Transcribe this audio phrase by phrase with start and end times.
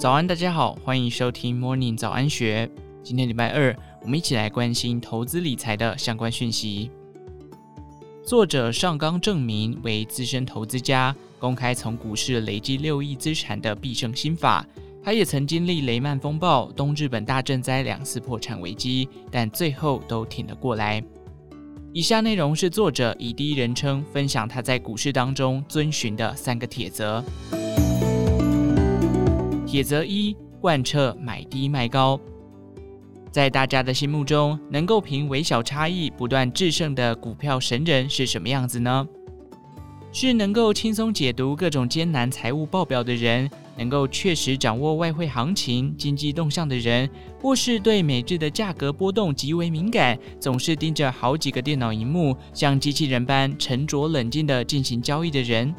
[0.00, 2.66] 早安，大家好，欢迎收听 Morning 早安学。
[3.02, 6.90] 今天礼拜二，我们一起来关心投资理财的相关讯息。
[8.24, 14.66] 作者上冈正明为资深投资家，公开从股市累积六亿资产的必胜心法。
[15.04, 21.04] 他也曾经历雷曼风暴、东日本大震灾两次破产危机，但最后都挺了过来。
[21.92, 27.22] 以下内容是作者以第一人称分享他在股市当中遵循的三个铁则。
[29.70, 32.18] 铁则一：贯彻买低卖高。
[33.30, 39.06] 在大家的心目中，能够凭微小差异不断制胜的股票神人是什么样子呢？
[40.10, 43.48] 是能够轻松解读各种艰难财务报表的人。
[43.76, 47.08] 能够确实掌握外汇行情、经济动向的人，
[47.40, 55.74] 或是对每日的价格波动极为敏感，总是盯着好几个电脑荧幕，像机器人般沉着冷静地进行交易的人，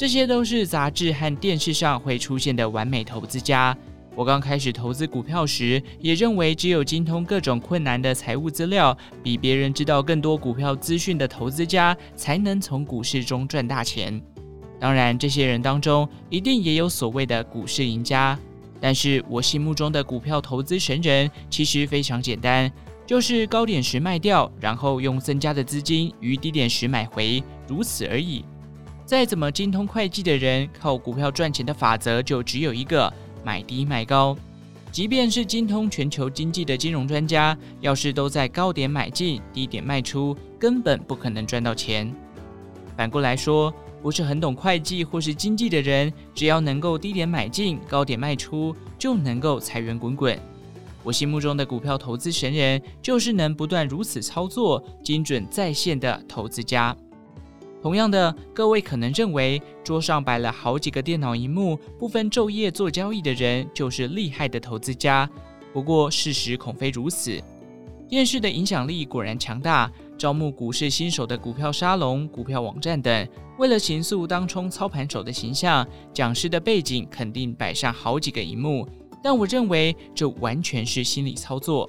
[0.00, 3.76] 这些都是杂志和电视上会出现的完美投资家。
[4.14, 14.18] 我刚开始投资股票时，也认为只有精通各种困难的财务资料，比别人知道更多股票资讯的投资家，才能从股市中赚大钱。
[14.78, 18.38] 当然，这些人当中一定也有所谓的股市赢家，
[18.80, 22.72] 但是我心目中的股票投资神人其实非常简单，
[23.06, 28.42] 就是高点时卖掉，然后用增加的资金于低点时买回，如此而已。
[29.10, 34.36] 再怎么精通会计的人，靠股票赚钱的法则就只有一个：买低卖高。
[34.92, 42.14] 即便是精通全球经济的金融专家，要是都在高点买进，低点卖出，根本不可能赚到钱。
[42.96, 50.38] 反过来说，不是很懂会计或是经济的人，只要能够低点买进，高点卖出，就能够财源滚滚。
[51.02, 56.96] 我心目中的股票投资神人，就是能不断如此操作、精准在线的投资家。
[57.82, 65.28] 同样的，各位可能认为桌上摆了好几个电脑荧幕，不分昼夜做交易的人就是厉害的投资家。
[65.72, 67.40] 不过事实恐非如此。
[68.08, 69.90] 电视的影响力果然强大。
[70.18, 78.86] 招募股市新手的股票沙龙、股票网站等，为了形塑当冲操盘手的形象，讲师的背景肯定摆上好几个荧幕。
[79.22, 81.88] 但我认为这完全是心理操作。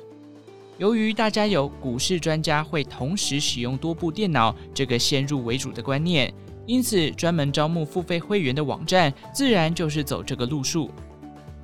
[0.82, 6.34] 由于大家有股市专家会同时使用多部电脑这个先入为主的观念，
[6.66, 10.90] 因此专门招募付费会员的网站自然就是走这个路数。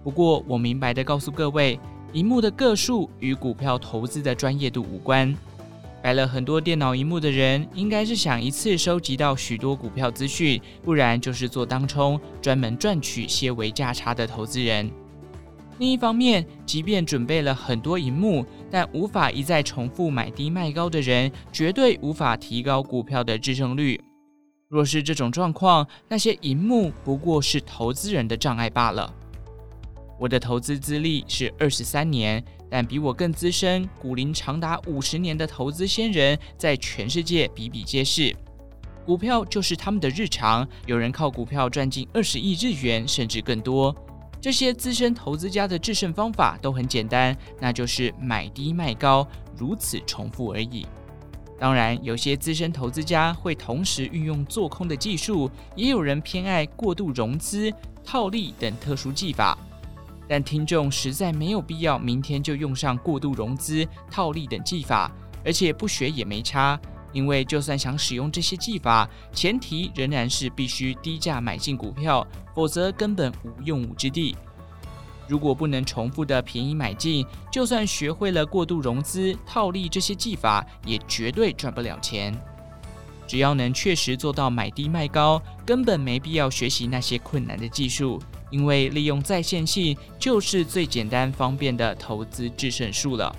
[0.04, 1.80] 不过，我明白地告诉各位，
[2.14, 5.36] 荧幕的个数与股票投资的专业度无关。
[6.04, 14.88] 摆了很多电脑荧幕的人，应该是想一次收集到许多股票资讯，不然就是做当冲，专门赚取些微价差的投资人。
[15.80, 24.00] 另一方面，即便准备了很多荧幕，但无法一再重复买低卖高的人，绝对无法提高股票的制胜率。
[24.70, 29.14] 若是这种状况，那些银幕不过是投资人的障碍罢了。
[30.20, 32.44] 我的投资资历是二十三年。
[32.70, 38.36] 但比我更资深、股龄长达五十年的投资先人，在全世界比比皆是。
[39.06, 43.96] 股票就是他们的日常，有人靠股票赚进二十亿日元，甚至更多。
[44.40, 49.28] 这些资深投资家的制胜方法都很简单，那就是买低卖高，
[49.58, 50.86] 如此重复而已。
[51.60, 59.58] 当然，有些资深投资家会同时运用做空的技术，也有人偏爱过度融资、套利等特殊技法。
[60.30, 65.12] 但听众实在没有必要明天就用上过度融资、套利等技法，
[65.44, 66.80] 而且不学也没差，
[67.18, 74.36] 因为就算想使用这些技法，前提仍然是必须低价买进股票，否则根本无用武之地。
[75.28, 82.40] 如果不能重复的便宜买进，就算学会了过度融资、套利这些技法，也绝对赚不了钱。
[83.26, 88.22] 只要能确实做到买低卖高，根本没必要学习那些困难的技术。
[88.52, 93.36] 因为利用在线性就是最简单方便的投资制胜术了。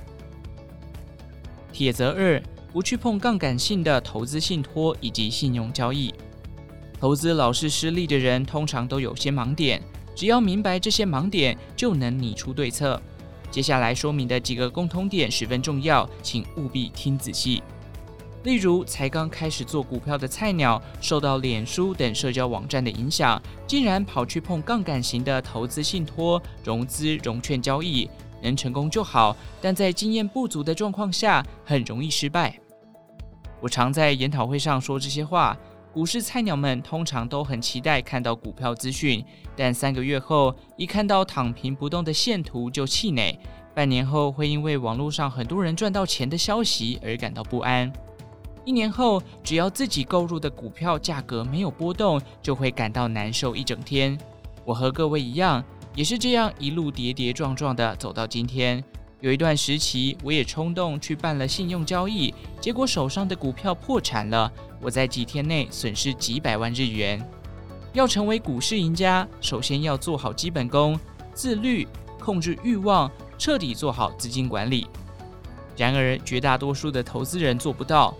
[1.72, 6.14] 铁则二：不去碰杠杆性的投资信托以及信用交易。
[7.00, 9.82] 投资老是失利的人，通常都有些盲点，
[10.14, 13.00] 只要明白这些盲点，就能拟出对策。
[13.50, 17.62] 接下来说明的几个共通点十分重要，请务必听仔细。
[18.44, 28.08] 例如，才刚开始做股票的菜鸟，受到脸书等社交网站的影响，竟然跑去碰杠杆型的投资信托、融资融券交易，
[28.42, 32.58] 能成功就好，但在经验不足的状况下，很容易失败。
[33.60, 35.56] 我常在研讨会上说这些话，
[35.92, 39.24] 股市菜鸟们通常都很期待看到股票资讯，
[39.56, 43.36] 但三个月后一看到躺平不动的线图就气馁，
[43.74, 47.92] 半年后会因为网络上很多人赚到钱的消息而感到不安。
[48.64, 54.16] 一年后，只要自己购入的股票价格没有波动，就会感到难受一整天。
[54.64, 55.64] 我和各位一样，
[55.98, 58.84] 也是这样一路跌跌撞撞的走到今天。
[59.18, 64.48] 有一段时期，我也冲动去办了信用交易，结果手上的股票破产了，
[64.80, 67.20] 我在几天内损失几百万日元。
[67.94, 70.96] 要成为股市赢家，首先要做好基本功，
[71.34, 71.84] 自律，
[72.20, 74.86] 控制欲望，彻底做好资金管理。
[75.76, 78.14] 然而，绝大多数的投资人做不到。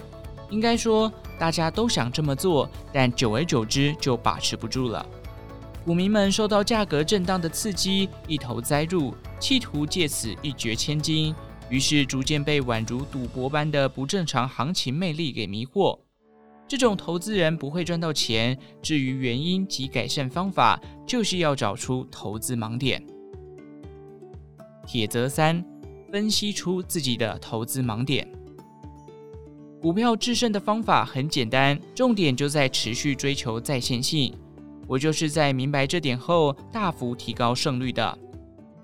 [0.51, 5.07] 应该说，大家都想这么做，但久而久之就把持不住了。
[5.89, 11.35] 股民们受到价格震荡的刺激，一头栽入，企图借此一掷千金，
[11.71, 15.99] 于是逐渐被宛如赌博般的不正常行情魅力给迷惑。
[16.69, 18.55] 这种投资人不会赚到钱。
[18.83, 23.03] 至于原因及改善方法，就是要找出投资盲点。
[24.87, 25.65] 铁则三：
[26.13, 28.31] 分析出自己的投资盲点。
[29.81, 34.35] 股票制胜的方法很简单，重点就在持续追求在线性。
[34.89, 38.19] 我就是在明白这点后，大幅提高胜率的。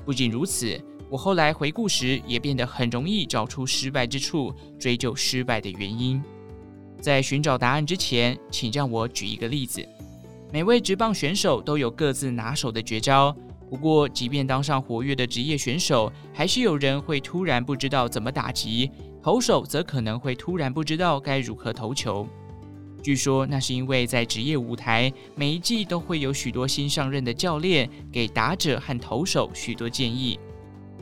[0.05, 0.79] 不仅如此，
[1.09, 6.23] 我后来回顾时也变得很容易找出失败之处，追究失败的原因。
[7.01, 9.83] 在寻找答案之前，请让我举一个例子。
[10.53, 13.35] 每位职棒选手都有各自拿手的绝招，
[13.71, 18.91] 不过，即便当上活跃的职业选手，还是有人会突然不知道怎么打击，
[19.23, 22.29] 投手则可能会突然不知道该如何投球。
[23.05, 30.41] 据说那是因为在职业舞台，每一季都会有许多新上任的教练给打者和投手许多建议。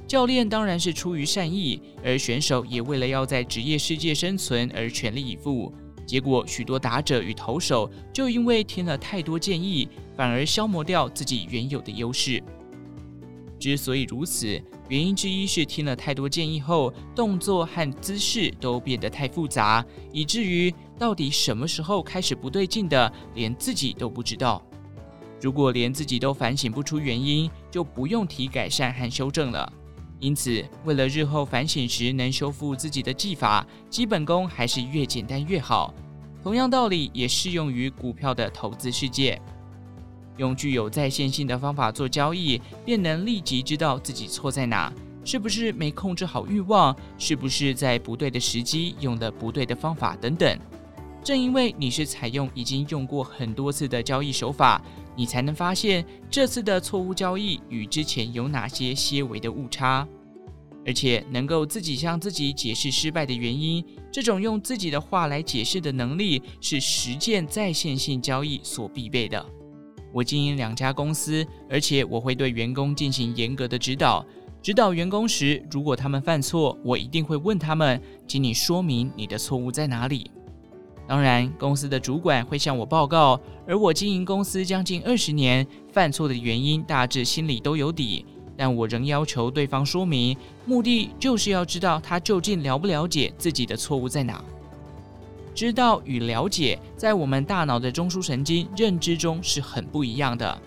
[0.08, 5.72] 教练当然是出于善意，而选手也为了要在职业世界生存而全力以赴。
[6.04, 12.42] 结果许多打者与投手就因为听了太多建议，反而消磨掉自己原有的优势。
[13.60, 24.62] 之所以如此，原因之一是听了太多建议后，动作和姿势都变得太复杂，以至于到底什么时候开始不对劲的，连自己都不知道。
[25.40, 29.72] 如果连自己都反省不出原因，就不用提改善和修正了。
[30.20, 35.92] 因此，为了日后反省时能修复自己的技法，基本功还是越简单越好。
[36.40, 39.42] 同样道理也适用于股票的投资世界。
[40.36, 44.92] 用具有再现性的方法做交易，便能立即知道自己错在哪，
[45.24, 50.56] 是不是没控制好欲望，是不是在不对的时机用了不对的方法等等。
[51.24, 54.82] 正因为你是采用已经用过很多次的交易手法，
[55.14, 60.06] 你才能发现这次的错误交易与之前有哪些些微的误差，
[60.84, 63.84] 而且能够自己向自己解释失败的原因。
[64.10, 69.46] 这种用自己的话来解释的能力，是实践在线性交易所必备的。
[70.12, 74.26] 我经营两家公司，而且我会对员工进行严格的指导。
[74.60, 80.30] 指导员工时，如果他们犯错，我一定会问他们：“请你说明你的错误在哪里？”
[81.06, 88.24] 当然，公司的主管会向我报告，而我经营公司将近二十年，犯错的原因大致心里都有底。
[88.56, 94.42] 但我仍要求对方说明，目的就是要知道他究竟了不了解自己的错误在哪。
[95.54, 100.58] 知道与了解，在我们大脑的中枢神经认知中是很不一样的。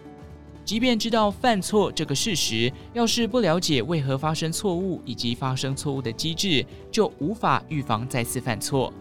[0.66, 8.92] 即便知道犯错这个事实，要是不了解为何发生错误以及发生错误的机制，就无法预防再次犯错。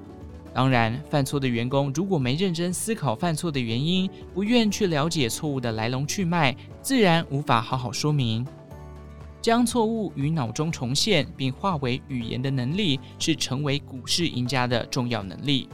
[0.55, 8.47] 当然，犯错的员工如果没认真思考犯错的原因，不愿去了解错误的来龙去脉，自然无法好好说明。
[9.43, 15.69] 将错误于脑中重现并化为语言的能力，是成为股市赢家的重要能力。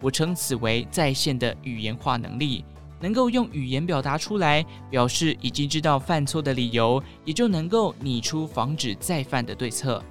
[0.00, 2.64] 我称此为在线的语言化能力。
[3.00, 10.02] 能够用语言表达出来，表示已经知道犯错的理由，也就能够拟出防止再犯的对策。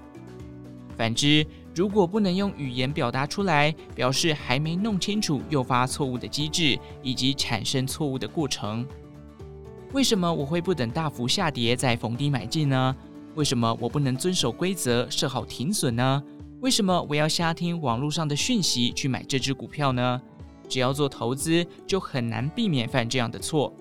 [0.95, 8.85] 反之，如果不能用语言表达出来，表示还没弄清楚诱发错误的机制以及产生错误的过程。
[9.91, 12.95] 为什么我会不等大幅下跌再逢低买进呢？
[13.35, 16.23] 为什么我不能遵守规则设好停损呢？
[16.61, 20.21] 为什么我要瞎听网络上的讯息去买这只股票呢？
[20.69, 23.73] 只要做投资，就很难避免犯这样的错。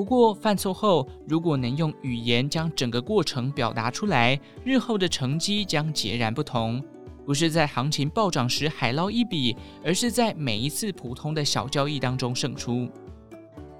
[0.00, 6.82] 不过犯错后，如果能用语言将整个过程表达出来，日后的成绩将截然不同。
[7.26, 9.54] 不是在行情暴涨时海捞一笔，
[9.84, 12.88] 而是在每一次普通的小交易当中胜出。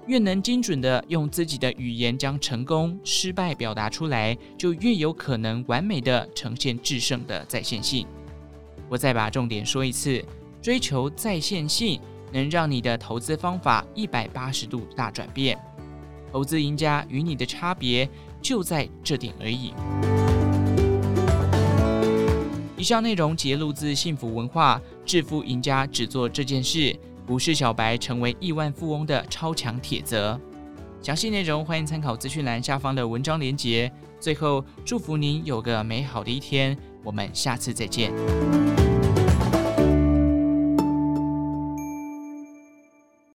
[0.05, 8.05] 越能精准地用自己的语言将成功、失败表达出来，就越有可能完美地呈现制胜的在线性。
[8.87, 10.23] 我再把重点说一次：
[10.61, 11.99] 追求在线性，
[12.31, 15.59] 能让你的投资方法一百八十度大转变。
[16.31, 18.07] 投资赢家与你的差别
[18.41, 19.73] 就在这点而已。
[22.77, 26.95] 以上内容节录自幸福文化，致富赢家只做这件事。
[27.27, 30.39] 股市小白成为亿万富翁的超强铁则。
[31.01, 33.91] 详细内容欢迎参考资讯栏下方的文章连结。
[34.19, 38.11] 最后，祝福您有个美好的一天，我们下次再见。